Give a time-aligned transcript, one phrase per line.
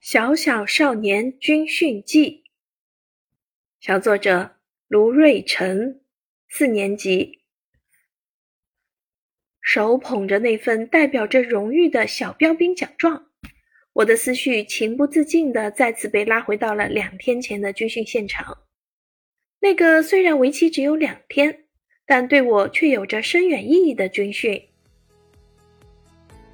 [0.00, 2.44] 小小少年军训记，
[3.80, 4.56] 小作者
[4.88, 6.00] 卢瑞辰，
[6.48, 7.42] 四年级。
[9.60, 13.26] 手捧着那份代表着荣誉的小标兵奖状，
[13.92, 18.56] 我的思绪情不自禁地再次被拉回到了两天前的军训现场。
[19.60, 21.66] 那个虽然为期只有两天，
[22.06, 24.66] 但对我却有着深远意义的军训。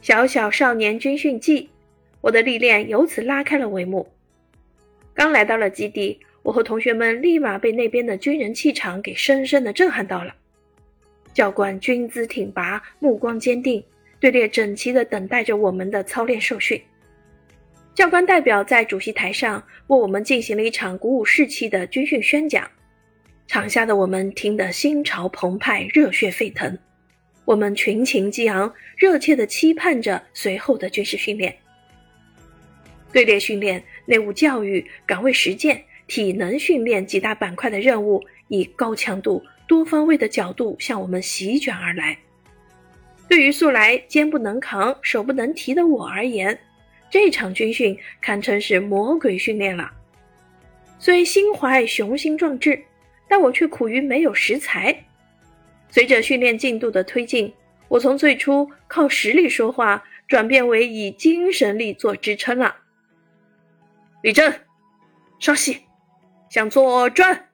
[0.00, 1.68] 小小少年军训记。
[2.24, 4.10] 我的历练由此拉开了帷幕。
[5.12, 10.34] 刚来到了基地，我和同学们立马被那边的军人气场给深深的震撼到了。
[11.34, 13.84] 教官军姿挺拔，目光坚定，
[14.20, 16.80] 队列整齐的等待着我们的操练受训。
[17.94, 22.66] 教官代表在主席台上为我们进行了一场鼓舞士气的军训宣讲，
[23.46, 26.78] 场下的我们听得心潮澎湃，热血沸腾。
[27.44, 31.54] 我们群情激昂，热切的期盼着随后的军事训练。
[33.14, 42.18] 队列训练、内务教育、岗位实践、体能训练几大板块的任务，以高强度、多方位的角度向我们席卷而来。
[43.28, 46.58] 对于素来肩不能扛、手不能提的我而言，
[47.08, 49.92] 这场军训堪称是魔鬼训练了。
[50.98, 52.82] 虽心怀雄心壮志，
[53.28, 55.04] 但我却苦于没有食材。
[55.88, 57.52] 随着训练进度的推进，
[57.86, 62.78] 我从最初靠实力说话，转变为以精神力做支撑了。
[64.24, 64.50] 立正，
[65.38, 65.82] 稍息，
[66.48, 67.50] 向左转。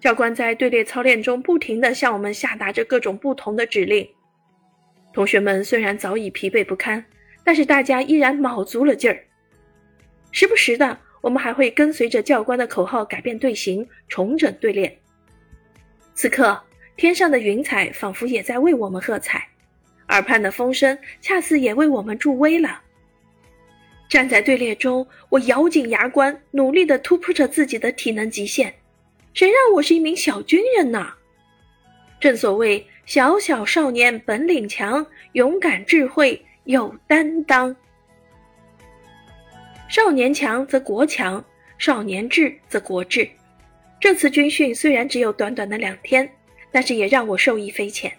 [0.00, 4.10] 教官在队列操练中不停地向我们下达着各种不同的指令。
[5.12, 7.04] 同学们虽然早已疲惫不堪，
[7.44, 9.24] 但是大家依然卯足了劲儿。
[10.32, 14.98] 时不时的，我们还会跟随着教官的口号改变队形，重整队列。
[16.12, 16.60] 此刻，
[16.96, 19.46] 天上的云彩仿佛也在为我们喝彩，
[20.08, 22.82] 耳畔的风声恰似也为我们助威了。
[24.10, 28.74] 站在队列中，我咬紧牙关，努力地突破着自己的体能极限。
[29.32, 31.12] 谁让我是一名小军人呢？
[32.18, 37.74] 正所谓“小小少年本领强，勇敢智慧有担当”。
[39.88, 41.44] 少年强则国强，
[41.78, 43.30] 少年智则国智。
[44.00, 46.28] 这次军训虽然只有短短的两天，
[46.72, 48.12] 但是也让我受益匪浅。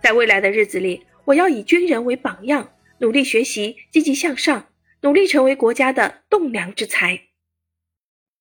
[0.00, 4.66] 在未来的日子里，我要以军人为榜样，努力学习，积极向上。
[5.02, 7.29] 努力成为国家的栋梁之才。